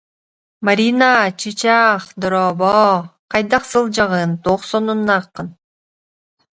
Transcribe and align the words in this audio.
Марина, 0.65 1.13
чыычаах, 1.39 2.03
дорообо, 2.21 2.73
хайдах 3.31 3.63
сылдьаҕын, 3.71 4.31
туох 4.43 4.61
сонуннааххын 4.69 5.47